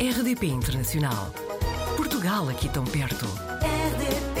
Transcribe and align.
RDP 0.00 0.46
Internacional. 0.46 1.34
Portugal 1.96 2.48
aqui 2.48 2.68
tão 2.68 2.84
perto. 2.84 3.26
RDP 3.26 4.40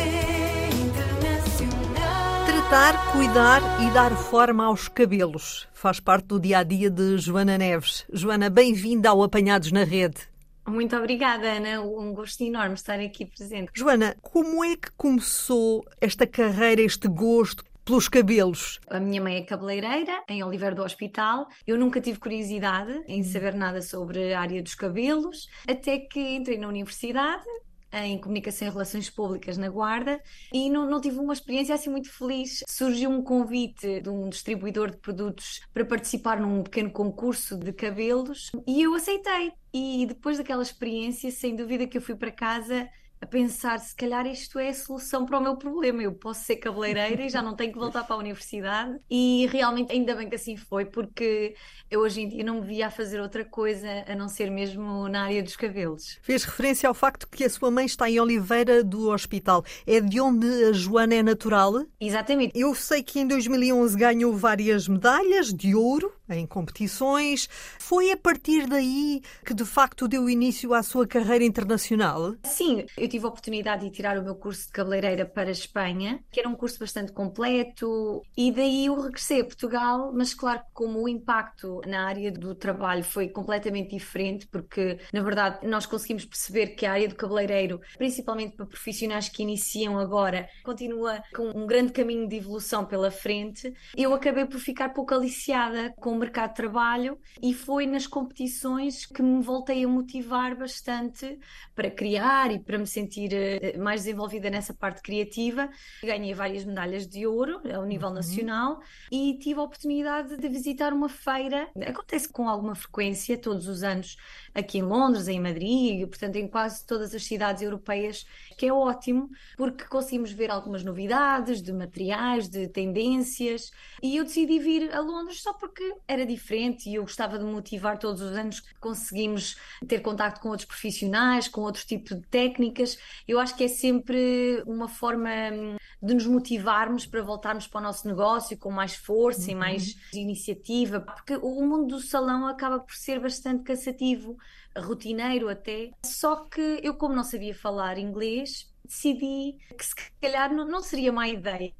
Internacional. 0.86 2.46
Tratar, 2.46 3.10
cuidar 3.10 3.60
e 3.82 3.90
dar 3.92 4.16
forma 4.16 4.66
aos 4.66 4.86
cabelos 4.86 5.66
faz 5.74 5.98
parte 5.98 6.26
do 6.26 6.38
dia 6.38 6.58
a 6.58 6.62
dia 6.62 6.88
de 6.88 7.18
Joana 7.18 7.58
Neves. 7.58 8.04
Joana, 8.12 8.48
bem-vinda 8.48 9.08
ao 9.10 9.20
Apanhados 9.20 9.72
na 9.72 9.82
Rede. 9.82 10.28
Muito 10.64 10.94
obrigada, 10.94 11.48
Ana. 11.48 11.80
Um 11.82 12.14
gosto 12.14 12.44
enorme 12.44 12.74
estar 12.76 13.00
aqui 13.00 13.26
presente. 13.26 13.72
Joana, 13.74 14.14
como 14.22 14.64
é 14.64 14.76
que 14.76 14.92
começou 14.96 15.84
esta 16.00 16.24
carreira, 16.24 16.82
este 16.82 17.08
gosto 17.08 17.64
pelos 17.88 18.06
cabelos? 18.06 18.78
A 18.90 19.00
minha 19.00 19.18
mãe 19.18 19.36
é 19.36 19.42
cabeleireira 19.42 20.22
em 20.28 20.44
Oliveira 20.44 20.74
do 20.74 20.82
Hospital. 20.82 21.48
Eu 21.66 21.78
nunca 21.78 22.02
tive 22.02 22.18
curiosidade 22.18 23.02
em 23.08 23.22
saber 23.22 23.54
nada 23.54 23.80
sobre 23.80 24.34
a 24.34 24.40
área 24.42 24.62
dos 24.62 24.74
cabelos, 24.74 25.48
até 25.66 25.96
que 25.98 26.20
entrei 26.20 26.58
na 26.58 26.68
universidade 26.68 27.46
em 27.90 28.20
Comunicação 28.20 28.68
e 28.68 28.70
Relações 28.70 29.08
Públicas 29.08 29.56
na 29.56 29.70
Guarda 29.70 30.20
e 30.52 30.68
não, 30.68 30.84
não, 30.84 31.00
tive 31.00 31.18
uma 31.18 31.32
experiência 31.32 31.74
assim 31.74 31.88
muito 31.88 32.12
feliz. 32.12 32.62
Surgiu 32.68 33.08
um 33.08 33.22
convite 33.22 34.02
de 34.02 34.10
um 34.10 34.28
distribuidor 34.28 34.90
de 34.90 34.98
produtos 34.98 35.62
para 35.72 35.86
participar 35.86 36.38
num 36.38 36.62
pequeno 36.62 36.90
concurso 36.90 37.56
de 37.56 37.72
cabelos 37.72 38.52
e 38.66 38.82
eu 38.82 38.92
aceitei. 38.94 39.50
E 39.72 40.04
depois 40.06 40.36
daquela 40.36 40.62
experiência, 40.62 41.30
sem 41.30 41.56
dúvida 41.56 41.86
que 41.86 41.96
eu 41.96 42.02
fui 42.02 42.16
para 42.16 42.30
casa 42.30 42.86
a 43.20 43.26
pensar 43.26 43.78
se 43.78 43.94
calhar 43.94 44.26
isto 44.26 44.58
é 44.58 44.68
a 44.68 44.74
solução 44.74 45.26
para 45.26 45.38
o 45.38 45.42
meu 45.42 45.56
problema. 45.56 46.02
Eu 46.02 46.12
posso 46.12 46.44
ser 46.44 46.56
cabeleireira 46.56 47.24
e 47.24 47.28
já 47.28 47.42
não 47.42 47.54
tenho 47.54 47.72
que 47.72 47.78
voltar 47.78 48.04
para 48.04 48.16
a 48.16 48.18
universidade. 48.18 48.98
E 49.10 49.46
realmente, 49.50 49.92
ainda 49.92 50.14
bem 50.14 50.28
que 50.28 50.36
assim 50.36 50.56
foi, 50.56 50.84
porque 50.84 51.54
eu 51.90 52.00
hoje 52.00 52.22
em 52.22 52.28
dia 52.28 52.44
não 52.44 52.60
me 52.60 52.66
via 52.66 52.86
a 52.86 52.90
fazer 52.90 53.20
outra 53.20 53.44
coisa 53.44 53.88
a 54.06 54.14
não 54.14 54.28
ser 54.28 54.50
mesmo 54.50 55.08
na 55.08 55.24
área 55.24 55.42
dos 55.42 55.56
cabelos. 55.56 56.18
Fez 56.22 56.44
referência 56.44 56.88
ao 56.88 56.94
facto 56.94 57.28
que 57.28 57.44
a 57.44 57.50
sua 57.50 57.70
mãe 57.70 57.86
está 57.86 58.08
em 58.08 58.20
Oliveira 58.20 58.84
do 58.84 59.10
Hospital. 59.10 59.64
É 59.86 60.00
de 60.00 60.20
onde 60.20 60.46
a 60.64 60.72
Joana 60.72 61.14
é 61.14 61.22
natural? 61.22 61.84
Exatamente. 62.00 62.58
Eu 62.58 62.74
sei 62.74 63.02
que 63.02 63.18
em 63.18 63.26
2011 63.26 63.96
ganhou 63.96 64.36
várias 64.36 64.86
medalhas 64.86 65.52
de 65.52 65.74
ouro 65.74 66.12
em 66.28 66.46
competições. 66.46 67.48
Foi 67.78 68.10
a 68.10 68.16
partir 68.16 68.66
daí 68.66 69.22
que 69.44 69.54
de 69.54 69.64
facto 69.64 70.06
deu 70.06 70.28
início 70.28 70.74
à 70.74 70.82
sua 70.82 71.06
carreira 71.06 71.44
internacional? 71.44 72.34
Sim, 72.44 72.84
eu 72.96 73.07
tive 73.08 73.24
a 73.24 73.28
oportunidade 73.28 73.84
de 73.84 73.90
tirar 73.90 74.18
o 74.18 74.22
meu 74.22 74.34
curso 74.34 74.66
de 74.66 74.72
cabeleireira 74.72 75.24
para 75.24 75.48
a 75.48 75.52
Espanha, 75.52 76.20
que 76.30 76.40
era 76.40 76.48
um 76.48 76.54
curso 76.54 76.78
bastante 76.78 77.12
completo, 77.12 78.22
e 78.36 78.52
daí 78.52 78.86
eu 78.86 79.00
regressei 79.00 79.40
a 79.40 79.44
Portugal, 79.44 80.12
mas 80.14 80.34
claro 80.34 80.60
que 80.60 80.72
como 80.72 81.02
o 81.02 81.08
impacto 81.08 81.80
na 81.86 82.06
área 82.06 82.30
do 82.30 82.54
trabalho 82.54 83.02
foi 83.02 83.28
completamente 83.28 83.90
diferente, 83.90 84.46
porque 84.46 84.98
na 85.12 85.22
verdade 85.22 85.66
nós 85.66 85.86
conseguimos 85.86 86.24
perceber 86.24 86.68
que 86.68 86.86
a 86.86 86.92
área 86.92 87.08
do 87.08 87.14
cabeleireiro, 87.14 87.80
principalmente 87.96 88.56
para 88.56 88.66
profissionais 88.66 89.28
que 89.28 89.42
iniciam 89.42 89.98
agora, 89.98 90.48
continua 90.62 91.22
com 91.34 91.48
um 91.48 91.66
grande 91.66 91.92
caminho 91.92 92.28
de 92.28 92.36
evolução 92.36 92.84
pela 92.84 93.10
frente. 93.10 93.72
Eu 93.96 94.12
acabei 94.14 94.44
por 94.44 94.58
ficar 94.58 94.90
pouco 94.90 95.14
aliciada 95.14 95.92
com 95.98 96.12
o 96.12 96.18
mercado 96.18 96.50
de 96.50 96.56
trabalho 96.56 97.18
e 97.42 97.52
foi 97.54 97.86
nas 97.86 98.06
competições 98.06 99.06
que 99.06 99.22
me 99.22 99.42
voltei 99.42 99.84
a 99.84 99.88
motivar 99.88 100.56
bastante 100.56 101.38
para 101.74 101.90
criar 101.90 102.52
e 102.52 102.58
para 102.58 102.78
me 102.78 102.86
sentir 102.98 103.32
eh, 103.32 103.76
mais 103.78 104.02
desenvolvida 104.02 104.50
nessa 104.50 104.74
parte 104.74 105.02
criativa. 105.02 105.68
Ganhei 106.02 106.34
várias 106.34 106.64
medalhas 106.64 107.06
de 107.06 107.26
ouro 107.26 107.60
ao 107.72 107.84
nível 107.84 108.08
uhum. 108.08 108.14
nacional 108.14 108.80
e 109.10 109.38
tive 109.38 109.60
a 109.60 109.62
oportunidade 109.62 110.36
de 110.36 110.48
visitar 110.48 110.92
uma 110.92 111.08
feira. 111.08 111.68
Acontece 111.86 112.28
com 112.28 112.48
alguma 112.48 112.74
frequência, 112.74 113.38
todos 113.38 113.68
os 113.68 113.82
anos, 113.82 114.16
aqui 114.54 114.78
em 114.78 114.82
Londres, 114.82 115.28
em 115.28 115.40
Madrid, 115.40 116.00
e, 116.00 116.06
portanto 116.06 116.36
em 116.36 116.48
quase 116.48 116.84
todas 116.86 117.14
as 117.14 117.24
cidades 117.24 117.62
europeias, 117.62 118.26
que 118.56 118.66
é 118.66 118.72
ótimo 118.72 119.30
porque 119.56 119.84
conseguimos 119.84 120.32
ver 120.32 120.50
algumas 120.50 120.82
novidades 120.84 121.62
de 121.62 121.72
materiais, 121.72 122.48
de 122.48 122.68
tendências. 122.68 123.70
E 124.02 124.16
eu 124.16 124.24
decidi 124.24 124.58
vir 124.58 124.92
a 124.94 125.00
Londres 125.00 125.42
só 125.42 125.52
porque 125.52 125.94
era 126.06 126.24
diferente 126.26 126.88
e 126.88 126.94
eu 126.94 127.02
gostava 127.02 127.38
de 127.38 127.44
motivar 127.44 127.98
todos 127.98 128.20
os 128.22 128.32
anos 128.32 128.60
que 128.60 128.74
conseguimos 128.80 129.56
ter 129.86 130.00
contato 130.00 130.40
com 130.40 130.48
outros 130.48 130.66
profissionais, 130.66 131.48
com 131.48 131.60
outro 131.60 131.84
tipo 131.86 132.14
de 132.14 132.22
técnicas. 132.28 132.87
Eu 133.26 133.40
acho 133.40 133.56
que 133.56 133.64
é 133.64 133.68
sempre 133.68 134.62
uma 134.66 134.88
forma 134.88 135.30
hum, 135.52 135.76
de 136.02 136.14
nos 136.14 136.26
motivarmos 136.26 137.04
para 137.04 137.22
voltarmos 137.22 137.66
para 137.66 137.80
o 137.80 137.82
nosso 137.82 138.06
negócio 138.06 138.56
com 138.56 138.70
mais 138.70 138.94
força 138.94 139.46
uhum. 139.46 139.50
e 139.50 139.54
mais 139.54 139.96
iniciativa, 140.12 141.00
porque 141.00 141.36
o 141.36 141.66
mundo 141.66 141.96
do 141.96 142.00
salão 142.00 142.46
acaba 142.46 142.78
por 142.78 142.94
ser 142.94 143.20
bastante 143.20 143.64
cansativo, 143.64 144.36
rotineiro 144.76 145.48
até. 145.48 145.90
Só 146.04 146.36
que 146.36 146.80
eu, 146.82 146.94
como 146.94 147.14
não 147.14 147.24
sabia 147.24 147.54
falar 147.54 147.98
inglês, 147.98 148.70
decidi 148.88 149.58
que 149.76 149.84
se 149.84 149.94
calhar 150.20 150.52
não, 150.52 150.66
não 150.66 150.80
seria 150.80 151.12
má 151.12 151.28
ideia, 151.28 151.74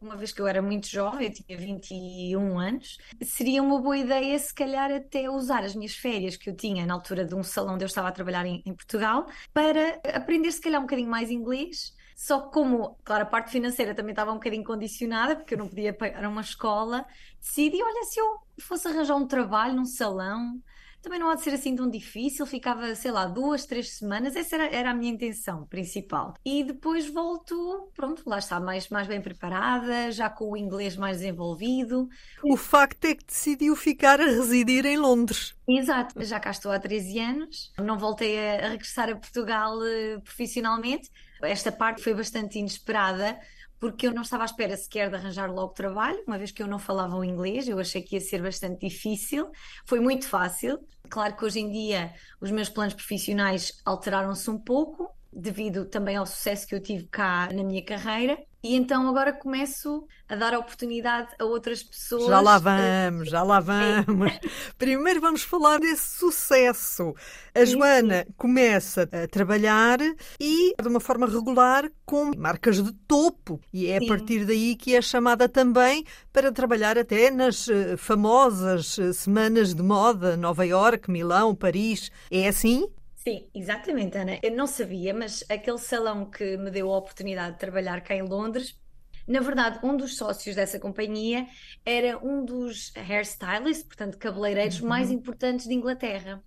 uma 0.00 0.16
vez 0.16 0.32
que 0.32 0.40
eu 0.40 0.46
era 0.46 0.62
muito 0.62 0.88
jovem, 0.88 1.28
eu 1.28 1.32
tinha 1.32 1.58
21 1.58 2.58
anos, 2.58 2.98
seria 3.22 3.62
uma 3.62 3.80
boa 3.80 3.96
ideia 3.96 4.38
se 4.38 4.54
calhar 4.54 4.90
até 4.90 5.30
usar 5.30 5.64
as 5.64 5.74
minhas 5.74 5.94
férias 5.94 6.36
que 6.36 6.48
eu 6.48 6.56
tinha 6.56 6.86
na 6.86 6.94
altura 6.94 7.24
de 7.24 7.34
um 7.34 7.42
salão 7.42 7.74
onde 7.74 7.84
eu 7.84 7.86
estava 7.86 8.08
a 8.08 8.12
trabalhar 8.12 8.46
em, 8.46 8.62
em 8.64 8.74
Portugal 8.74 9.26
para 9.52 10.00
aprender 10.14 10.50
se 10.50 10.60
calhar 10.60 10.80
um 10.80 10.84
bocadinho 10.84 11.10
mais 11.10 11.30
inglês. 11.30 11.94
Só 12.16 12.40
como, 12.48 12.98
claro, 13.04 13.24
a 13.24 13.26
parte 13.26 13.50
financeira 13.50 13.94
também 13.94 14.12
estava 14.12 14.30
um 14.30 14.36
bocadinho 14.36 14.64
condicionada, 14.64 15.36
porque 15.36 15.52
eu 15.52 15.58
não 15.58 15.68
podia 15.68 15.92
pagar 15.92 16.26
uma 16.26 16.40
escola, 16.40 17.04
decidi, 17.38 17.82
olha, 17.82 18.04
se 18.04 18.18
eu 18.18 18.38
fosse 18.62 18.88
arranjar 18.88 19.16
um 19.16 19.26
trabalho 19.26 19.74
num 19.74 19.84
salão, 19.84 20.58
também 21.06 21.20
não 21.20 21.30
há 21.30 21.36
de 21.36 21.42
ser 21.42 21.54
assim 21.54 21.76
tão 21.76 21.88
difícil, 21.88 22.44
ficava, 22.44 22.92
sei 22.96 23.12
lá, 23.12 23.26
duas, 23.26 23.64
três 23.64 23.90
semanas, 23.90 24.34
essa 24.34 24.56
era, 24.56 24.74
era 24.74 24.90
a 24.90 24.94
minha 24.94 25.12
intenção 25.12 25.64
principal. 25.64 26.34
E 26.44 26.64
depois 26.64 27.08
volto, 27.08 27.92
pronto, 27.94 28.24
lá 28.26 28.40
está, 28.40 28.58
mais, 28.58 28.88
mais 28.88 29.06
bem 29.06 29.20
preparada, 29.20 30.10
já 30.10 30.28
com 30.28 30.50
o 30.50 30.56
inglês 30.56 30.96
mais 30.96 31.18
desenvolvido. 31.18 32.08
O 32.42 32.56
facto 32.56 33.04
é 33.04 33.14
que 33.14 33.24
decidiu 33.24 33.76
ficar 33.76 34.20
a 34.20 34.24
residir 34.24 34.84
em 34.84 34.96
Londres. 34.96 35.54
Exato, 35.68 36.24
já 36.24 36.40
cá 36.40 36.50
estou 36.50 36.72
há 36.72 36.80
13 36.80 37.20
anos, 37.20 37.72
não 37.78 37.96
voltei 37.96 38.36
a, 38.36 38.66
a 38.66 38.68
regressar 38.70 39.08
a 39.08 39.14
Portugal 39.14 39.78
uh, 39.78 40.20
profissionalmente. 40.22 41.08
Esta 41.40 41.70
parte 41.70 42.02
foi 42.02 42.14
bastante 42.14 42.58
inesperada, 42.58 43.38
porque 43.78 44.06
eu 44.06 44.12
não 44.12 44.22
estava 44.22 44.44
à 44.44 44.46
espera 44.46 44.76
sequer 44.76 45.10
de 45.10 45.16
arranjar 45.16 45.50
logo 45.50 45.72
trabalho, 45.72 46.22
uma 46.26 46.38
vez 46.38 46.50
que 46.50 46.62
eu 46.62 46.66
não 46.66 46.78
falava 46.78 47.16
o 47.16 47.24
inglês, 47.24 47.68
eu 47.68 47.78
achei 47.78 48.02
que 48.02 48.16
ia 48.16 48.20
ser 48.20 48.42
bastante 48.42 48.86
difícil. 48.88 49.50
Foi 49.84 50.00
muito 50.00 50.26
fácil. 50.28 50.78
Claro 51.08 51.36
que 51.36 51.44
hoje 51.44 51.60
em 51.60 51.70
dia 51.70 52.12
os 52.40 52.50
meus 52.50 52.68
planos 52.68 52.94
profissionais 52.94 53.80
alteraram-se 53.84 54.50
um 54.50 54.58
pouco, 54.58 55.10
devido 55.36 55.84
também 55.84 56.16
ao 56.16 56.24
sucesso 56.24 56.66
que 56.66 56.74
eu 56.74 56.80
tive 56.80 57.04
cá 57.04 57.48
na 57.52 57.62
minha 57.62 57.84
carreira. 57.84 58.38
E 58.64 58.74
então 58.74 59.06
agora 59.08 59.32
começo 59.32 60.08
a 60.28 60.34
dar 60.34 60.52
a 60.52 60.58
oportunidade 60.58 61.28
a 61.38 61.44
outras 61.44 61.84
pessoas. 61.84 62.26
Já 62.26 62.40
lá 62.40 62.58
vamos, 62.58 63.28
já 63.28 63.42
lá 63.44 63.60
vamos. 63.60 64.32
Primeiro 64.76 65.20
vamos 65.20 65.42
falar 65.42 65.78
desse 65.78 66.18
sucesso. 66.18 67.14
A 67.54 67.64
Joana 67.64 68.26
começa 68.36 69.08
a 69.12 69.28
trabalhar 69.28 70.00
e 70.40 70.74
de 70.82 70.88
uma 70.88 70.98
forma 70.98 71.28
regular 71.28 71.88
com 72.04 72.32
marcas 72.36 72.82
de 72.82 72.92
topo. 73.06 73.60
E 73.72 73.86
é 73.86 73.98
a 73.98 74.06
partir 74.08 74.44
daí 74.44 74.74
que 74.74 74.96
é 74.96 75.02
chamada 75.02 75.48
também 75.48 76.04
para 76.32 76.50
trabalhar 76.50 76.98
até 76.98 77.30
nas 77.30 77.68
eh, 77.68 77.96
famosas 77.96 78.98
eh, 78.98 79.12
semanas 79.12 79.74
de 79.74 79.82
moda, 79.82 80.36
Nova 80.36 80.66
York, 80.66 81.08
Milão, 81.08 81.54
Paris. 81.54 82.10
É 82.32 82.48
assim? 82.48 82.88
Sim, 83.26 83.48
exatamente, 83.52 84.16
Ana. 84.16 84.38
Eu 84.40 84.52
não 84.52 84.68
sabia, 84.68 85.12
mas 85.12 85.42
aquele 85.50 85.78
salão 85.78 86.30
que 86.30 86.56
me 86.56 86.70
deu 86.70 86.92
a 86.94 86.96
oportunidade 86.96 87.54
de 87.54 87.58
trabalhar 87.58 88.00
cá 88.00 88.14
em 88.14 88.22
Londres, 88.22 88.80
na 89.26 89.40
verdade, 89.40 89.80
um 89.82 89.96
dos 89.96 90.16
sócios 90.16 90.54
dessa 90.54 90.78
companhia 90.78 91.48
era 91.84 92.24
um 92.24 92.44
dos 92.44 92.92
hairstylists, 92.94 93.82
portanto, 93.82 94.16
cabeleireiros 94.16 94.80
uhum. 94.80 94.88
mais 94.88 95.10
importantes 95.10 95.66
de 95.66 95.74
Inglaterra. 95.74 96.40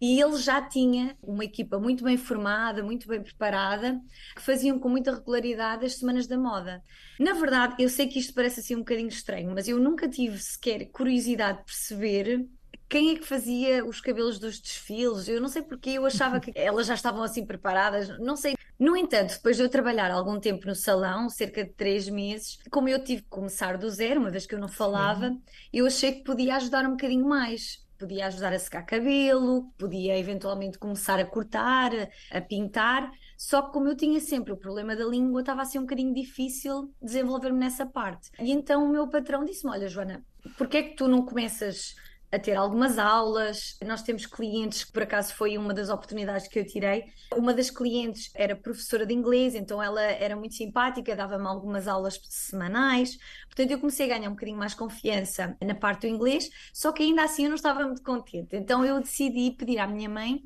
E 0.00 0.18
ele 0.18 0.38
já 0.38 0.66
tinha 0.66 1.14
uma 1.22 1.44
equipa 1.44 1.78
muito 1.78 2.02
bem 2.02 2.16
formada, 2.16 2.82
muito 2.82 3.06
bem 3.06 3.22
preparada, 3.22 4.00
que 4.34 4.40
faziam 4.40 4.78
com 4.78 4.88
muita 4.88 5.14
regularidade 5.14 5.84
as 5.84 5.96
semanas 5.96 6.26
da 6.26 6.38
moda. 6.38 6.82
Na 7.20 7.34
verdade, 7.34 7.74
eu 7.78 7.90
sei 7.90 8.08
que 8.08 8.18
isto 8.18 8.32
parece 8.32 8.60
assim 8.60 8.74
um 8.74 8.78
bocadinho 8.78 9.08
estranho, 9.08 9.52
mas 9.54 9.68
eu 9.68 9.78
nunca 9.78 10.08
tive 10.08 10.38
sequer 10.38 10.86
curiosidade 10.86 11.58
de 11.58 11.64
perceber 11.66 12.48
quem 12.92 13.12
é 13.12 13.14
que 13.14 13.26
fazia 13.26 13.82
os 13.86 14.02
cabelos 14.02 14.38
dos 14.38 14.60
desfiles? 14.60 15.26
Eu 15.26 15.40
não 15.40 15.48
sei 15.48 15.62
porque 15.62 15.88
eu 15.88 16.04
achava 16.04 16.38
que 16.38 16.52
elas 16.54 16.86
já 16.86 16.92
estavam 16.92 17.22
assim 17.22 17.46
preparadas, 17.46 18.18
não 18.18 18.36
sei. 18.36 18.54
No 18.78 18.94
entanto, 18.94 19.32
depois 19.32 19.56
de 19.56 19.62
eu 19.62 19.68
trabalhar 19.70 20.10
algum 20.10 20.38
tempo 20.38 20.66
no 20.66 20.74
salão, 20.74 21.30
cerca 21.30 21.64
de 21.64 21.70
três 21.70 22.06
meses, 22.06 22.58
como 22.70 22.90
eu 22.90 23.02
tive 23.02 23.22
que 23.22 23.28
começar 23.30 23.78
do 23.78 23.88
zero, 23.88 24.20
uma 24.20 24.30
vez 24.30 24.44
que 24.44 24.54
eu 24.54 24.58
não 24.58 24.68
falava, 24.68 25.30
Sim. 25.30 25.42
eu 25.72 25.86
achei 25.86 26.12
que 26.12 26.22
podia 26.22 26.56
ajudar 26.56 26.84
um 26.84 26.90
bocadinho 26.90 27.26
mais. 27.26 27.80
Podia 27.98 28.26
ajudar 28.26 28.52
a 28.52 28.58
secar 28.58 28.82
cabelo, 28.82 29.72
podia 29.78 30.18
eventualmente 30.18 30.78
começar 30.78 31.18
a 31.18 31.24
cortar, 31.24 31.92
a 32.30 32.40
pintar. 32.42 33.10
Só 33.38 33.62
que 33.62 33.72
como 33.72 33.88
eu 33.88 33.96
tinha 33.96 34.20
sempre 34.20 34.52
o 34.52 34.56
problema 34.56 34.94
da 34.94 35.06
língua, 35.06 35.40
estava 35.40 35.62
assim 35.62 35.78
um 35.78 35.82
bocadinho 35.82 36.12
difícil 36.12 36.92
desenvolver-me 37.00 37.58
nessa 37.58 37.86
parte. 37.86 38.30
E 38.38 38.50
então 38.50 38.84
o 38.84 38.88
meu 38.90 39.08
patrão 39.08 39.44
disse-me: 39.44 39.70
Olha, 39.70 39.88
Joana, 39.88 40.22
porquê 40.58 40.78
é 40.78 40.82
que 40.82 40.96
tu 40.96 41.08
não 41.08 41.24
começas 41.24 41.94
a 42.32 42.38
ter 42.38 42.54
algumas 42.54 42.98
aulas. 42.98 43.76
Nós 43.84 44.02
temos 44.02 44.24
clientes, 44.24 44.84
que 44.84 44.92
por 44.92 45.02
acaso 45.02 45.34
foi 45.34 45.58
uma 45.58 45.74
das 45.74 45.90
oportunidades 45.90 46.48
que 46.48 46.58
eu 46.58 46.66
tirei. 46.66 47.04
Uma 47.36 47.52
das 47.52 47.70
clientes 47.70 48.30
era 48.34 48.56
professora 48.56 49.04
de 49.04 49.12
inglês, 49.12 49.54
então 49.54 49.82
ela 49.82 50.00
era 50.00 50.34
muito 50.34 50.54
simpática, 50.54 51.14
dava-me 51.14 51.46
algumas 51.46 51.86
aulas 51.86 52.18
semanais. 52.24 53.18
Portanto, 53.44 53.70
eu 53.70 53.78
comecei 53.78 54.06
a 54.06 54.16
ganhar 54.16 54.30
um 54.30 54.32
bocadinho 54.32 54.56
mais 54.56 54.72
confiança 54.72 55.54
na 55.62 55.74
parte 55.74 56.02
do 56.02 56.06
inglês, 56.06 56.48
só 56.72 56.90
que 56.90 57.02
ainda 57.02 57.22
assim 57.22 57.44
eu 57.44 57.50
não 57.50 57.56
estava 57.56 57.84
muito 57.84 58.02
contente. 58.02 58.56
Então 58.56 58.82
eu 58.82 58.98
decidi 58.98 59.50
pedir 59.50 59.78
à 59.78 59.86
minha 59.86 60.08
mãe 60.08 60.42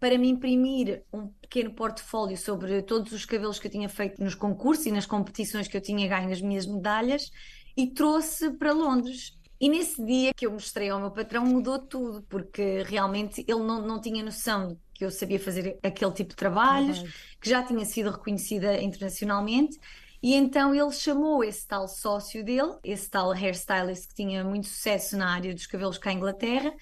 para 0.00 0.18
me 0.18 0.28
imprimir 0.28 1.04
um 1.12 1.28
pequeno 1.28 1.72
portfólio 1.72 2.36
sobre 2.36 2.82
todos 2.82 3.12
os 3.12 3.24
cabelos 3.24 3.58
que 3.58 3.68
eu 3.68 3.70
tinha 3.70 3.88
feito 3.88 4.22
nos 4.22 4.34
concursos 4.34 4.86
e 4.86 4.92
nas 4.92 5.06
competições 5.06 5.68
que 5.68 5.76
eu 5.76 5.80
tinha 5.80 6.08
ganho 6.08 6.30
as 6.30 6.40
minhas 6.40 6.66
medalhas 6.66 7.30
e 7.76 7.86
trouxe 7.86 8.50
para 8.52 8.72
Londres. 8.72 9.38
E 9.60 9.68
nesse 9.68 10.04
dia 10.04 10.32
que 10.32 10.46
eu 10.46 10.52
mostrei 10.52 10.88
ao 10.88 11.00
meu 11.00 11.10
patrão 11.10 11.44
mudou 11.44 11.78
tudo, 11.78 12.22
porque 12.28 12.82
realmente 12.84 13.44
ele 13.46 13.60
não, 13.60 13.82
não 13.82 14.00
tinha 14.00 14.22
noção 14.22 14.68
de 14.68 14.78
que 14.94 15.04
eu 15.04 15.10
sabia 15.10 15.38
fazer 15.38 15.78
aquele 15.82 16.12
tipo 16.12 16.30
de 16.30 16.36
trabalhos, 16.36 17.02
que 17.40 17.48
já 17.48 17.62
tinha 17.62 17.84
sido 17.84 18.10
reconhecida 18.10 18.80
internacionalmente. 18.80 19.78
E 20.22 20.34
então 20.34 20.74
ele 20.74 20.92
chamou 20.92 21.44
esse 21.44 21.66
tal 21.66 21.86
sócio 21.86 22.44
dele, 22.44 22.76
esse 22.82 23.08
tal 23.08 23.32
hairstylist 23.32 24.08
que 24.08 24.14
tinha 24.14 24.42
muito 24.42 24.66
sucesso 24.66 25.16
na 25.16 25.32
área 25.32 25.54
dos 25.54 25.66
cabelos 25.66 25.98
cá 25.98 26.12
em 26.12 26.16
Inglaterra, 26.16 26.74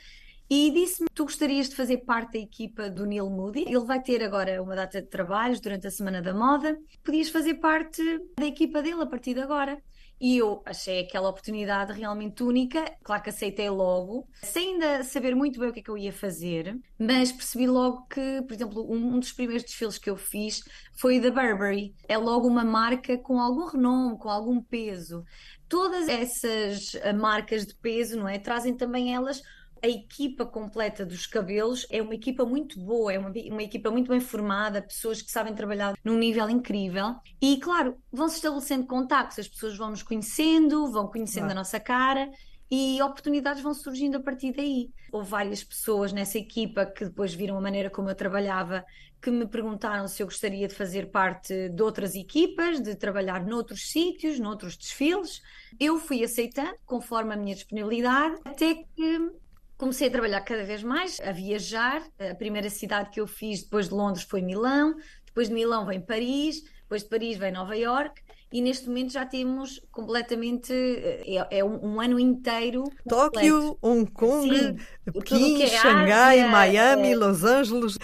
e 0.49 0.71
disse-me: 0.71 1.09
Tu 1.13 1.25
gostarias 1.25 1.69
de 1.69 1.77
fazer 1.77 1.99
parte 1.99 2.33
da 2.33 2.39
equipa 2.39 2.89
do 2.89 3.05
Neil 3.05 3.29
Moody? 3.29 3.63
Ele 3.67 3.85
vai 3.85 4.01
ter 4.01 4.23
agora 4.23 4.63
uma 4.63 4.77
data 4.77 5.03
de 5.03 5.09
trabalhos 5.09 5.61
durante 5.61 5.87
a 5.87 5.91
Semana 5.91 6.23
da 6.23 6.33
Moda. 6.33 6.79
Podias 7.03 7.29
fazer 7.29 7.55
parte 7.55 8.01
da 8.39 8.47
equipa 8.47 8.81
dele 8.81 9.03
a 9.03 9.07
partir 9.07 9.35
de 9.35 9.41
agora. 9.41 9.83
E 10.19 10.39
eu 10.39 10.63
achei 10.65 11.01
aquela 11.01 11.29
oportunidade 11.29 11.93
realmente 11.93 12.43
única. 12.43 12.85
Claro 13.03 13.23
que 13.23 13.31
aceitei 13.31 13.69
logo, 13.69 14.27
sem 14.43 14.75
ainda 14.75 15.03
saber 15.05 15.35
muito 15.35 15.61
bem 15.61 15.69
o 15.69 15.73
que 15.73 15.81
é 15.81 15.83
que 15.83 15.91
eu 15.91 15.99
ia 15.99 16.13
fazer, 16.13 16.79
mas 16.99 17.31
percebi 17.31 17.67
logo 17.67 18.07
que, 18.07 18.43
por 18.43 18.55
exemplo, 18.55 18.91
um, 18.91 19.15
um 19.17 19.21
dos 19.21 19.33
primeiros 19.33 19.65
desfiles 19.65 19.99
que 19.99 20.09
eu 20.09 20.17
fiz 20.17 20.63
foi 20.95 21.21
da 21.21 21.31
Burberry. 21.31 21.95
É 22.09 22.17
logo 22.17 22.49
uma 22.49 22.65
marca 22.65 23.19
com 23.19 23.39
algum 23.39 23.67
renome, 23.67 24.19
com 24.19 24.31
algum 24.31 24.61
peso. 24.63 25.23
Todas 25.69 26.09
essas 26.09 26.95
eh, 26.95 27.13
marcas 27.13 27.67
de 27.67 27.75
peso, 27.75 28.19
não 28.19 28.29
é? 28.29 28.39
Trazem 28.39 28.75
também 28.75 29.15
elas 29.15 29.43
a 29.87 29.89
equipa 29.89 30.45
completa 30.45 31.07
dos 31.07 31.29
cabelos 31.29 31.87
é 31.91 32.03
uma 32.03 32.15
equipa 32.15 32.45
muito 32.45 32.79
boa, 32.81 33.13
é 33.13 33.19
uma, 33.19 33.31
uma 33.31 33.63
equipa 33.63 33.89
muito 33.89 34.09
bem 34.09 34.19
formada, 34.19 34.83
pessoas 34.83 35.23
que 35.23 35.31
sabem 35.31 35.55
trabalhar 35.55 35.97
num 36.03 36.19
nível 36.19 36.51
incrível. 36.51 37.15
E, 37.41 37.59
claro, 37.59 37.97
vão-se 38.13 38.35
estabelecendo 38.35 38.85
contactos, 38.85 39.39
as 39.39 39.49
pessoas 39.49 39.77
vão 39.77 39.91
nos 39.91 40.03
conhecendo, 40.03 40.91
vão 40.91 41.07
conhecendo 41.07 41.53
a 41.53 41.55
nossa 41.55 41.79
cara 41.79 42.29
e 42.69 43.01
oportunidades 43.01 43.63
vão 43.63 43.73
surgindo 43.73 44.17
a 44.17 44.21
partir 44.21 44.53
daí. 44.53 44.91
Houve 45.13 45.31
várias 45.31 45.63
pessoas 45.63 46.13
nessa 46.13 46.37
equipa 46.37 46.85
que 46.85 47.05
depois 47.05 47.33
viram 47.33 47.57
a 47.57 47.61
maneira 47.61 47.89
como 47.89 48.11
eu 48.11 48.15
trabalhava, 48.17 48.85
que 49.23 49.31
me 49.31 49.47
perguntaram 49.47 50.09
se 50.09 50.21
eu 50.21 50.27
gostaria 50.27 50.67
de 50.67 50.75
fazer 50.75 51.13
parte 51.13 51.69
de 51.69 51.83
outras 51.83 52.17
equipas, 52.17 52.81
de 52.81 52.97
trabalhar 52.97 53.47
noutros 53.47 53.89
sítios, 53.89 54.41
noutros 54.41 54.77
desfiles. 54.77 55.41
Eu 55.79 56.01
fui 56.01 56.25
aceitando 56.25 56.75
conforme 56.85 57.35
a 57.35 57.37
minha 57.37 57.55
disponibilidade, 57.55 58.41
até 58.45 58.75
que 58.75 59.31
comecei 59.77 60.09
a 60.09 60.11
trabalhar 60.11 60.41
cada 60.43 60.65
vez 60.65 60.83
mais, 60.83 61.21
a 61.21 61.33
viajar. 61.33 62.03
A 62.19 62.35
primeira 62.35 62.71
cidade 62.71 63.11
que 63.11 63.21
eu 63.21 63.27
fiz 63.27 63.63
depois 63.63 63.89
de 63.89 63.95
Londres 63.95 64.25
foi 64.25 64.43
Milão, 64.43 64.97
depois 65.25 65.49
de 65.49 65.55
Milão 65.55 65.87
vem 65.87 66.01
Paris, 66.01 66.63
depois 66.83 67.03
de 67.03 67.09
Paris 67.09 67.37
vem 67.37 67.53
Nova 67.53 67.77
York 67.77 68.23
e 68.53 68.61
neste 68.61 68.87
momento 68.87 69.13
já 69.13 69.27
temos 69.27 69.81
completamente 69.91 70.73
é, 70.73 71.59
é 71.59 71.65
um, 71.65 71.95
um, 71.95 72.01
ano 72.01 72.19
inteiro 72.19 72.85
Tóquio, 73.09 73.77
Hong 73.83 74.09
Kong, 74.13 74.49
Sim, 74.49 74.77
Pequim, 75.13 75.63
é 75.63 75.67
Xangai, 75.67 76.41
Ásia, 76.41 76.49
Miami, 76.49 77.13
é, 77.13 77.17
Los 77.17 77.43
Angeles, 77.43 77.99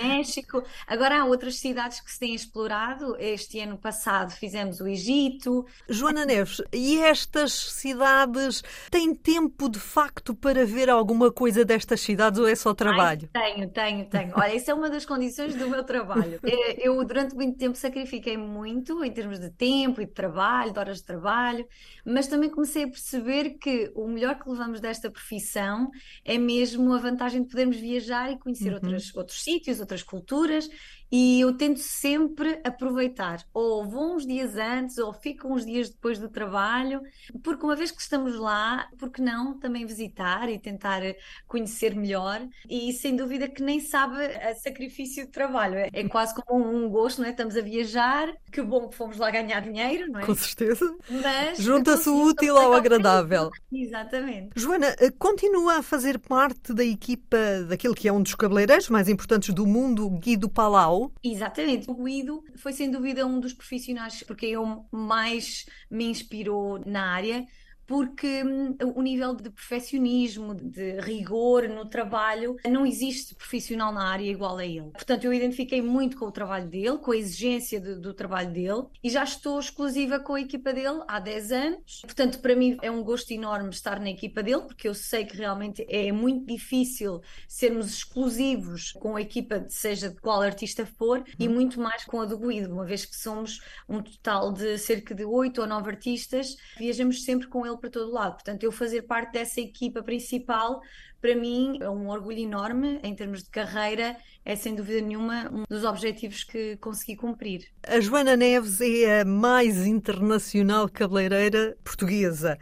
México. 0.00 0.62
Agora 0.86 1.20
há 1.20 1.24
outras 1.24 1.56
cidades 1.56 2.00
que 2.00 2.10
se 2.10 2.18
têm 2.18 2.34
explorado. 2.34 3.16
Este 3.18 3.60
ano 3.60 3.78
passado 3.78 4.32
fizemos 4.32 4.80
o 4.80 4.88
Egito. 4.88 5.64
Joana 5.88 6.26
Neves, 6.26 6.60
e 6.72 6.98
estas 6.98 7.52
cidades 7.52 8.62
têm 8.90 9.14
tempo 9.14 9.68
de 9.68 9.78
facto 9.78 10.34
para 10.34 10.66
ver 10.66 10.90
alguma 10.90 11.30
coisa 11.30 11.64
destas 11.64 12.00
cidades 12.00 12.40
ou 12.40 12.48
é 12.48 12.54
só 12.54 12.74
trabalho? 12.74 13.28
Ai, 13.32 13.54
tenho, 13.54 13.70
tenho, 13.70 14.04
tenho. 14.06 14.32
Olha, 14.34 14.54
isso 14.54 14.70
é 14.70 14.74
uma 14.74 14.90
das 14.90 15.06
condições 15.06 15.54
do 15.54 15.68
meu 15.68 15.84
trabalho. 15.84 16.40
É, 16.42 16.74
eu 16.88 17.02
durante 17.04 17.34
muito 17.34 17.56
tempo 17.56 17.76
sacrifiquei 17.76 18.36
muito 18.36 19.04
em 19.04 19.10
termos 19.10 19.38
de 19.38 19.50
tempo 19.50 19.83
tempo 19.84 20.00
e 20.00 20.06
de 20.06 20.12
trabalho, 20.12 20.72
de 20.72 20.78
horas 20.78 20.98
de 20.98 21.04
trabalho, 21.04 21.66
mas 22.04 22.26
também 22.26 22.48
comecei 22.48 22.84
a 22.84 22.88
perceber 22.88 23.50
que 23.58 23.92
o 23.94 24.08
melhor 24.08 24.38
que 24.38 24.48
levamos 24.48 24.80
desta 24.80 25.10
profissão 25.10 25.90
é 26.24 26.38
mesmo 26.38 26.92
a 26.92 26.98
vantagem 26.98 27.42
de 27.42 27.48
podermos 27.48 27.76
viajar 27.76 28.32
e 28.32 28.38
conhecer 28.38 28.68
uhum. 28.68 28.74
outros, 28.74 29.14
outros 29.14 29.42
sítios, 29.42 29.80
outras 29.80 30.02
culturas 30.02 30.68
e 31.16 31.42
eu 31.42 31.56
tento 31.56 31.78
sempre 31.78 32.58
aproveitar, 32.64 33.46
ou 33.54 33.88
vou 33.88 34.16
uns 34.16 34.26
dias 34.26 34.56
antes, 34.56 34.98
ou 34.98 35.12
fico 35.12 35.46
uns 35.46 35.64
dias 35.64 35.88
depois 35.88 36.18
do 36.18 36.28
trabalho, 36.28 37.00
porque 37.40 37.64
uma 37.64 37.76
vez 37.76 37.92
que 37.92 38.02
estamos 38.02 38.34
lá, 38.34 38.88
por 38.98 39.10
que 39.10 39.22
não 39.22 39.56
também 39.56 39.86
visitar 39.86 40.48
e 40.48 40.58
tentar 40.58 41.02
conhecer 41.46 41.94
melhor? 41.94 42.44
E 42.68 42.92
sem 42.94 43.14
dúvida 43.14 43.46
que 43.46 43.62
nem 43.62 43.78
sabe 43.78 44.24
a 44.24 44.56
sacrifício 44.56 45.24
de 45.26 45.30
trabalho, 45.30 45.76
é, 45.76 45.88
é 45.92 46.08
quase 46.08 46.34
como 46.34 46.68
um 46.68 46.88
gosto, 46.88 47.20
não 47.20 47.28
é? 47.28 47.30
Estamos 47.30 47.56
a 47.56 47.60
viajar, 47.60 48.34
que 48.50 48.60
bom 48.60 48.88
que 48.88 48.96
fomos 48.96 49.16
lá 49.16 49.30
ganhar 49.30 49.60
dinheiro, 49.60 50.10
não 50.10 50.18
é? 50.18 50.26
Com 50.26 50.34
certeza. 50.34 50.96
Mas 51.08 51.58
junta-se 51.58 52.08
o 52.08 52.24
útil 52.24 52.56
ao 52.56 52.72
agradável. 52.72 53.50
Exatamente. 53.72 54.50
Joana, 54.56 54.96
eh, 54.98 55.12
continua 55.16 55.76
a 55.78 55.82
fazer 55.82 56.18
parte 56.18 56.74
da 56.74 56.84
equipa 56.84 57.36
daquele 57.68 57.94
que 57.94 58.08
é 58.08 58.12
um 58.12 58.20
dos 58.20 58.34
cabeleireiros 58.34 58.88
mais 58.88 59.08
importantes 59.08 59.54
do 59.54 59.64
mundo, 59.64 60.10
Guido 60.10 60.48
Palau. 60.48 61.03
Exatamente. 61.22 61.90
O 61.90 61.94
Guido 61.94 62.42
foi 62.56 62.72
sem 62.72 62.90
dúvida 62.90 63.26
um 63.26 63.40
dos 63.40 63.52
profissionais 63.54 64.22
porque 64.22 64.46
eu 64.46 64.86
mais 64.92 65.64
me 65.90 66.04
inspirou 66.04 66.78
na 66.86 67.12
área 67.12 67.46
porque 67.86 68.42
hum, 68.42 68.76
o 68.94 69.02
nível 69.02 69.34
de 69.34 69.50
perfeccionismo, 69.50 70.54
de 70.54 71.00
rigor 71.00 71.68
no 71.68 71.86
trabalho, 71.86 72.56
não 72.68 72.86
existe 72.86 73.34
profissional 73.34 73.92
na 73.92 74.08
área 74.08 74.30
igual 74.30 74.56
a 74.56 74.64
ele. 74.64 74.90
Portanto, 74.92 75.24
eu 75.24 75.32
identifiquei 75.32 75.82
muito 75.82 76.16
com 76.16 76.26
o 76.26 76.32
trabalho 76.32 76.68
dele, 76.68 76.98
com 76.98 77.12
a 77.12 77.16
exigência 77.16 77.80
de, 77.80 77.96
do 77.96 78.14
trabalho 78.14 78.52
dele 78.52 78.84
e 79.02 79.10
já 79.10 79.24
estou 79.24 79.58
exclusiva 79.58 80.18
com 80.18 80.34
a 80.34 80.40
equipa 80.40 80.72
dele 80.72 81.02
há 81.06 81.20
10 81.20 81.52
anos. 81.52 82.00
Portanto, 82.02 82.40
para 82.40 82.56
mim 82.56 82.76
é 82.82 82.90
um 82.90 83.02
gosto 83.02 83.30
enorme 83.32 83.70
estar 83.70 84.00
na 84.00 84.10
equipa 84.10 84.42
dele, 84.42 84.62
porque 84.62 84.88
eu 84.88 84.94
sei 84.94 85.24
que 85.24 85.36
realmente 85.36 85.84
é 85.88 86.10
muito 86.12 86.46
difícil 86.46 87.20
sermos 87.48 87.86
exclusivos 87.86 88.92
com 88.92 89.16
a 89.16 89.20
equipa, 89.20 89.64
seja 89.68 90.08
de 90.08 90.20
qual 90.20 90.42
artista 90.42 90.86
for, 90.86 91.24
e 91.38 91.48
muito 91.48 91.80
mais 91.80 92.04
com 92.04 92.20
a 92.20 92.24
do 92.24 92.38
Guido, 92.38 92.72
uma 92.72 92.84
vez 92.84 93.04
que 93.04 93.16
somos 93.16 93.60
um 93.88 94.02
total 94.02 94.52
de 94.52 94.78
cerca 94.78 95.14
de 95.14 95.24
8 95.24 95.60
ou 95.60 95.66
9 95.66 95.90
artistas, 95.90 96.56
viajamos 96.78 97.24
sempre 97.24 97.46
com 97.48 97.66
ele 97.66 97.73
ele 97.74 97.80
para 97.80 97.90
todo 97.90 98.10
lado. 98.10 98.34
Portanto, 98.34 98.62
eu 98.62 98.72
fazer 98.72 99.02
parte 99.02 99.32
dessa 99.32 99.60
equipa 99.60 100.02
principal, 100.02 100.80
para 101.20 101.34
mim, 101.34 101.78
é 101.80 101.88
um 101.88 102.08
orgulho 102.08 102.38
enorme 102.38 103.00
em 103.02 103.14
termos 103.14 103.42
de 103.42 103.50
carreira. 103.50 104.16
É 104.44 104.54
sem 104.54 104.74
dúvida 104.74 105.00
nenhuma 105.00 105.50
um 105.50 105.64
dos 105.68 105.84
objetivos 105.84 106.44
que 106.44 106.76
consegui 106.76 107.16
cumprir. 107.16 107.66
A 107.86 107.98
Joana 108.00 108.36
Neves 108.36 108.80
é 108.80 109.20
a 109.20 109.24
mais 109.24 109.86
internacional 109.86 110.88
cabeleireira 110.88 111.76
portuguesa. 111.82 112.58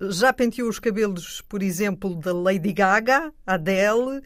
Já 0.00 0.32
penteou 0.32 0.68
os 0.68 0.78
cabelos, 0.78 1.42
por 1.42 1.60
exemplo, 1.60 2.14
da 2.14 2.32
Lady 2.32 2.72
Gaga, 2.72 3.32
Adele, 3.44 4.22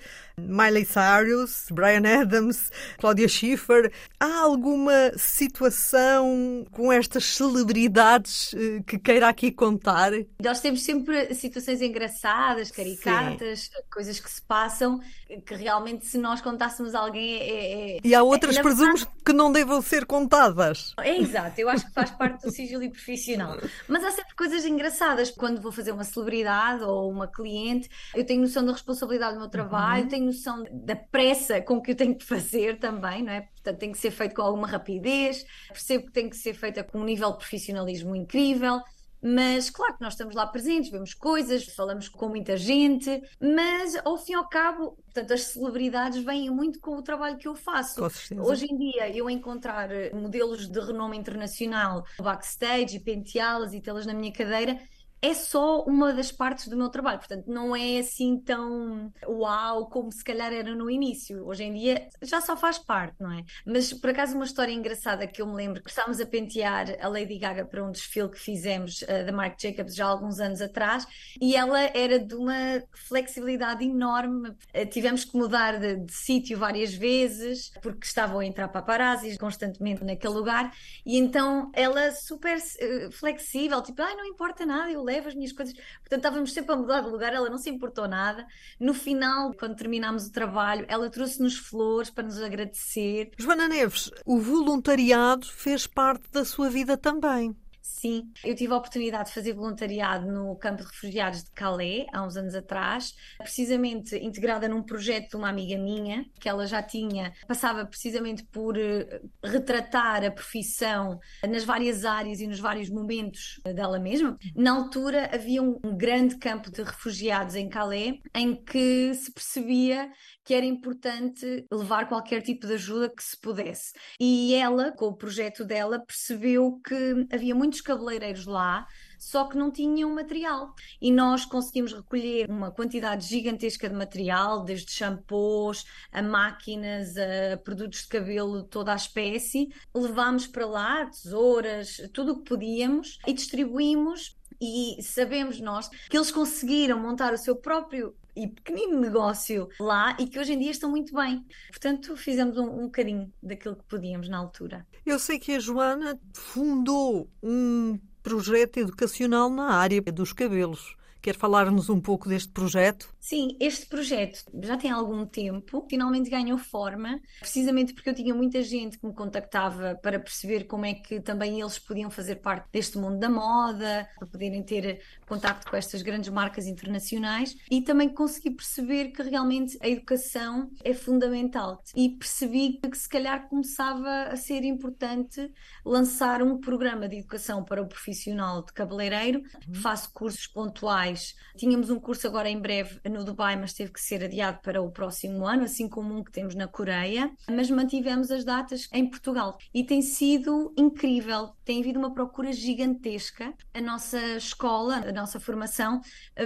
Miley 0.48 0.84
Cyrus, 0.84 1.66
Brian 1.70 2.02
Adams, 2.20 2.70
Claudia 2.98 3.28
Schiffer. 3.28 3.92
Há 4.18 4.40
alguma 4.40 5.12
situação 5.16 6.66
com 6.70 6.92
estas 6.92 7.24
celebridades 7.24 8.54
eh, 8.54 8.82
que 8.86 8.98
queira 8.98 9.28
aqui 9.28 9.50
contar? 9.50 10.12
Nós 10.42 10.60
temos 10.60 10.82
sempre 10.82 11.34
situações 11.34 11.80
engraçadas, 11.80 12.70
caricatas, 12.70 13.60
Sim. 13.60 13.70
coisas 13.90 14.18
que 14.20 14.30
se 14.30 14.42
passam 14.42 15.00
que 15.40 15.54
realmente 15.54 16.06
se 16.06 16.18
nós 16.18 16.40
contássemos 16.40 16.94
alguém 16.94 17.36
é, 17.36 17.96
é... 17.96 18.00
E 18.04 18.14
há 18.14 18.22
outras, 18.22 18.56
é, 18.56 18.62
presumos, 18.62 19.06
que 19.24 19.32
não 19.32 19.50
devam 19.50 19.80
ser 19.80 20.04
contadas. 20.04 20.94
É 20.98 21.16
exato, 21.18 21.60
eu 21.60 21.68
acho 21.68 21.86
que 21.86 21.92
faz 21.92 22.10
parte 22.10 22.42
do 22.42 22.50
sigilo 22.50 22.88
profissional. 22.90 23.56
Mas 23.88 24.04
há 24.04 24.10
sempre 24.10 24.34
coisas 24.34 24.64
engraçadas. 24.64 25.30
Quando 25.30 25.60
vou 25.60 25.72
fazer 25.72 25.92
uma 25.92 26.04
celebridade 26.04 26.82
ou 26.82 27.10
uma 27.10 27.26
cliente, 27.26 27.88
eu 28.14 28.24
tenho 28.24 28.42
noção 28.42 28.64
da 28.64 28.72
responsabilidade 28.72 29.34
do 29.34 29.40
meu 29.40 29.48
trabalho, 29.48 30.04
uhum. 30.04 30.08
tenho 30.08 30.31
noção 30.32 30.64
da 30.70 30.96
pressa 30.96 31.60
com 31.60 31.80
que 31.80 31.92
eu 31.92 31.96
tenho 31.96 32.16
que 32.16 32.24
fazer 32.24 32.78
também, 32.78 33.22
não 33.22 33.32
é? 33.32 33.42
Portanto, 33.42 33.78
tem 33.78 33.92
que 33.92 33.98
ser 33.98 34.10
feito 34.10 34.34
com 34.34 34.42
alguma 34.42 34.66
rapidez, 34.66 35.44
percebo 35.68 36.06
que 36.06 36.12
tem 36.12 36.28
que 36.28 36.36
ser 36.36 36.54
feita 36.54 36.82
com 36.82 36.98
um 36.98 37.04
nível 37.04 37.30
de 37.32 37.38
profissionalismo 37.38 38.16
incrível. 38.16 38.80
Mas 39.24 39.70
claro 39.70 39.94
que 39.94 40.00
nós 40.02 40.14
estamos 40.14 40.34
lá 40.34 40.44
presentes, 40.44 40.90
vemos 40.90 41.14
coisas, 41.14 41.64
falamos 41.64 42.08
com 42.08 42.28
muita 42.28 42.56
gente, 42.56 43.22
mas 43.40 43.94
ao 44.04 44.18
fim 44.18 44.32
e 44.32 44.34
ao 44.34 44.48
cabo, 44.48 44.96
portanto, 45.04 45.32
as 45.32 45.42
celebridades 45.42 46.24
vêm 46.24 46.50
muito 46.50 46.80
com 46.80 46.96
o 46.96 47.02
trabalho 47.02 47.38
que 47.38 47.46
eu 47.46 47.54
faço. 47.54 48.02
Hoje 48.40 48.66
em 48.68 48.76
dia, 48.76 49.16
eu 49.16 49.30
encontrar 49.30 49.88
modelos 50.12 50.68
de 50.68 50.80
renome 50.80 51.16
internacional 51.16 52.02
backstage 52.20 52.96
e 52.96 53.00
penteá-las 53.00 53.72
e 53.72 53.80
tê-las 53.80 54.06
na 54.06 54.12
minha 54.12 54.32
cadeira 54.32 54.76
é 55.22 55.34
só 55.34 55.84
uma 55.84 56.12
das 56.12 56.32
partes 56.32 56.66
do 56.66 56.76
meu 56.76 56.88
trabalho. 56.88 57.18
Portanto, 57.20 57.46
não 57.46 57.76
é 57.76 57.98
assim 57.98 58.36
tão 58.40 59.12
uau 59.24 59.88
como 59.88 60.10
se 60.10 60.24
calhar 60.24 60.52
era 60.52 60.74
no 60.74 60.90
início. 60.90 61.46
Hoje 61.46 61.62
em 61.62 61.72
dia 61.72 62.08
já 62.20 62.40
só 62.40 62.56
faz 62.56 62.76
parte, 62.76 63.14
não 63.20 63.30
é? 63.30 63.44
Mas 63.64 63.92
por 63.92 64.10
acaso, 64.10 64.34
uma 64.34 64.44
história 64.44 64.72
engraçada 64.72 65.24
que 65.28 65.40
eu 65.40 65.46
me 65.46 65.54
lembro 65.54 65.80
que 65.80 65.90
estávamos 65.90 66.20
a 66.20 66.26
pentear 66.26 66.96
a 67.00 67.06
Lady 67.06 67.38
Gaga 67.38 67.64
para 67.64 67.84
um 67.84 67.92
desfile 67.92 68.30
que 68.30 68.38
fizemos 68.38 69.02
uh, 69.02 69.24
da 69.24 69.30
Marc 69.30 69.60
Jacobs 69.62 69.94
já 69.94 70.06
há 70.06 70.08
alguns 70.08 70.40
anos 70.40 70.60
atrás 70.60 71.06
e 71.40 71.54
ela 71.54 71.80
era 71.80 72.18
de 72.18 72.34
uma 72.34 72.82
flexibilidade 72.92 73.84
enorme. 73.84 74.48
Uh, 74.48 74.86
tivemos 74.90 75.24
que 75.24 75.36
mudar 75.36 75.78
de, 75.78 75.98
de 75.98 76.12
sítio 76.12 76.58
várias 76.58 76.92
vezes 76.92 77.70
porque 77.80 78.04
estavam 78.04 78.40
a 78.40 78.44
entrar 78.44 78.66
paparazzis 78.66 79.38
constantemente 79.38 80.02
naquele 80.02 80.34
lugar 80.34 80.74
e 81.06 81.16
então 81.16 81.70
ela 81.74 82.10
super 82.10 82.58
uh, 82.58 83.12
flexível, 83.12 83.80
tipo, 83.82 84.02
ai, 84.02 84.16
não 84.16 84.26
importa 84.26 84.66
nada, 84.66 84.90
eu 84.90 85.02
levo 85.02 85.11
as 85.18 85.34
minhas 85.34 85.52
coisas. 85.52 85.74
Portanto, 85.74 86.24
estávamos 86.24 86.52
sempre 86.52 86.72
a 86.74 86.76
mudar 86.76 87.00
de 87.02 87.08
lugar, 87.08 87.32
ela 87.32 87.50
não 87.50 87.58
se 87.58 87.70
importou 87.70 88.08
nada. 88.08 88.46
No 88.78 88.94
final, 88.94 89.52
quando 89.54 89.76
terminámos 89.76 90.26
o 90.26 90.32
trabalho, 90.32 90.84
ela 90.88 91.10
trouxe-nos 91.10 91.56
flores 91.56 92.10
para 92.10 92.24
nos 92.24 92.40
agradecer. 92.40 93.30
Joana 93.38 93.68
Neves, 93.68 94.10
o 94.24 94.38
voluntariado 94.38 95.46
fez 95.46 95.86
parte 95.86 96.30
da 96.30 96.44
sua 96.44 96.68
vida 96.68 96.96
também. 96.96 97.56
Sim, 97.82 98.32
eu 98.44 98.54
tive 98.54 98.72
a 98.72 98.76
oportunidade 98.76 99.28
de 99.28 99.34
fazer 99.34 99.52
voluntariado 99.54 100.30
no 100.30 100.54
campo 100.54 100.82
de 100.82 100.88
refugiados 100.88 101.42
de 101.42 101.50
Calais, 101.50 102.06
há 102.12 102.24
uns 102.24 102.36
anos 102.36 102.54
atrás, 102.54 103.12
precisamente 103.38 104.16
integrada 104.16 104.68
num 104.68 104.84
projeto 104.84 105.30
de 105.30 105.36
uma 105.36 105.48
amiga 105.48 105.76
minha, 105.76 106.24
que 106.40 106.48
ela 106.48 106.64
já 106.64 106.80
tinha, 106.80 107.32
passava 107.46 107.84
precisamente 107.84 108.44
por 108.44 108.78
eh, 108.78 109.20
retratar 109.42 110.24
a 110.24 110.30
profissão 110.30 111.18
nas 111.48 111.64
várias 111.64 112.04
áreas 112.04 112.38
e 112.38 112.46
nos 112.46 112.60
vários 112.60 112.88
momentos 112.88 113.60
dela 113.74 113.98
mesma. 113.98 114.38
Na 114.54 114.70
altura 114.70 115.28
havia 115.34 115.60
um 115.60 115.96
grande 115.96 116.38
campo 116.38 116.70
de 116.70 116.84
refugiados 116.84 117.56
em 117.56 117.68
Calais, 117.68 118.14
em 118.32 118.54
que 118.54 119.12
se 119.14 119.32
percebia 119.32 120.08
que 120.44 120.54
era 120.54 120.66
importante 120.66 121.66
levar 121.70 122.08
qualquer 122.08 122.42
tipo 122.42 122.66
de 122.66 122.74
ajuda 122.74 123.08
que 123.08 123.22
se 123.22 123.38
pudesse. 123.40 123.92
E 124.18 124.54
ela, 124.54 124.92
com 124.92 125.06
o 125.06 125.16
projeto 125.16 125.64
dela, 125.64 126.04
percebeu 126.04 126.80
que 126.84 127.26
havia 127.32 127.54
muitos 127.72 127.80
cabeleireiros 127.80 128.44
lá 128.44 128.86
só 129.18 129.44
que 129.44 129.56
não 129.56 129.70
tinham 129.70 130.12
material. 130.12 130.74
E 131.00 131.12
nós 131.12 131.44
conseguimos 131.44 131.92
recolher 131.92 132.50
uma 132.50 132.72
quantidade 132.72 133.24
gigantesca 133.24 133.88
de 133.88 133.94
material, 133.94 134.64
desde 134.64 134.90
shampoos, 134.90 135.84
a 136.10 136.20
máquinas, 136.20 137.14
a 137.16 137.56
produtos 137.58 138.00
de 138.02 138.08
cabelo, 138.08 138.64
toda 138.64 138.92
a 138.92 138.96
espécie. 138.96 139.72
Levámos 139.94 140.48
para 140.48 140.66
lá 140.66 141.06
tesouras, 141.06 142.02
tudo 142.12 142.32
o 142.32 142.38
que 142.38 142.48
podíamos 142.48 143.18
e 143.24 143.32
distribuímos. 143.32 144.36
E 144.60 145.00
sabemos 145.02 145.60
nós 145.60 145.88
que 146.10 146.16
eles 146.16 146.32
conseguiram 146.32 146.98
montar 146.98 147.32
o 147.32 147.38
seu 147.38 147.54
próprio 147.54 148.14
e 148.34 148.48
pequenino 148.48 149.00
negócio 149.00 149.68
lá 149.78 150.16
e 150.18 150.26
que 150.26 150.38
hoje 150.38 150.52
em 150.52 150.58
dia 150.58 150.70
estão 150.70 150.90
muito 150.90 151.14
bem. 151.14 151.44
Portanto, 151.68 152.16
fizemos 152.16 152.56
um, 152.56 152.64
um 152.64 152.84
bocadinho 152.84 153.32
daquilo 153.42 153.76
que 153.76 153.84
podíamos 153.84 154.28
na 154.28 154.38
altura. 154.38 154.86
Eu 155.04 155.18
sei 155.18 155.38
que 155.38 155.52
a 155.52 155.58
Joana 155.58 156.18
fundou 156.34 157.28
um 157.42 157.98
projeto 158.22 158.78
educacional 158.78 159.50
na 159.50 159.74
área 159.74 160.00
dos 160.00 160.32
cabelos. 160.32 160.96
Quer 161.22 161.36
falar-nos 161.36 161.88
um 161.88 162.00
pouco 162.00 162.28
deste 162.28 162.48
projeto? 162.48 163.14
Sim, 163.20 163.56
este 163.60 163.86
projeto 163.86 164.42
já 164.60 164.76
tem 164.76 164.90
algum 164.90 165.24
tempo, 165.24 165.86
finalmente 165.88 166.28
ganhou 166.28 166.58
forma, 166.58 167.20
precisamente 167.38 167.94
porque 167.94 168.10
eu 168.10 168.14
tinha 168.14 168.34
muita 168.34 168.60
gente 168.60 168.98
que 168.98 169.06
me 169.06 169.14
contactava 169.14 169.94
para 170.02 170.18
perceber 170.18 170.64
como 170.64 170.84
é 170.84 170.94
que 170.94 171.20
também 171.20 171.60
eles 171.60 171.78
podiam 171.78 172.10
fazer 172.10 172.36
parte 172.36 172.66
deste 172.72 172.98
mundo 172.98 173.20
da 173.20 173.28
moda, 173.28 174.08
para 174.18 174.26
poderem 174.26 174.64
ter 174.64 175.00
contacto 175.32 175.70
com 175.70 175.74
estas 175.74 176.02
grandes 176.02 176.28
marcas 176.28 176.66
internacionais 176.66 177.56
e 177.70 177.80
também 177.80 178.10
consegui 178.10 178.50
perceber 178.50 179.12
que 179.12 179.22
realmente 179.22 179.78
a 179.80 179.88
educação 179.88 180.70
é 180.84 180.92
fundamental. 180.92 181.82
E 181.96 182.10
percebi 182.10 182.78
que 182.78 182.98
se 182.98 183.08
calhar 183.08 183.48
começava 183.48 184.24
a 184.24 184.36
ser 184.36 184.62
importante 184.62 185.50
lançar 185.86 186.42
um 186.42 186.60
programa 186.60 187.08
de 187.08 187.16
educação 187.16 187.64
para 187.64 187.80
o 187.80 187.88
profissional 187.88 188.62
de 188.62 188.74
cabeleireiro. 188.74 189.38
Uhum. 189.66 189.74
Faço 189.76 190.12
cursos 190.12 190.46
pontuais. 190.46 191.34
Tínhamos 191.56 191.88
um 191.88 191.98
curso 191.98 192.26
agora 192.26 192.50
em 192.50 192.60
breve 192.60 193.00
no 193.08 193.24
Dubai, 193.24 193.56
mas 193.56 193.72
teve 193.72 193.90
que 193.90 194.02
ser 194.02 194.22
adiado 194.22 194.58
para 194.62 194.82
o 194.82 194.90
próximo 194.90 195.46
ano, 195.46 195.64
assim 195.64 195.88
como 195.88 196.14
um 196.14 196.22
que 196.22 196.30
temos 196.30 196.54
na 196.54 196.68
Coreia, 196.68 197.32
mas 197.50 197.70
mantivemos 197.70 198.30
as 198.30 198.44
datas 198.44 198.86
em 198.92 199.08
Portugal 199.08 199.56
e 199.72 199.82
tem 199.82 200.02
sido 200.02 200.74
incrível. 200.76 201.54
Tem 201.64 201.80
havido 201.80 201.98
uma 201.98 202.12
procura 202.12 202.52
gigantesca. 202.52 203.54
A 203.72 203.80
nossa 203.80 204.18
escola, 204.36 204.96
a 204.96 205.12
nossa 205.12 205.21
formação, 205.40 206.00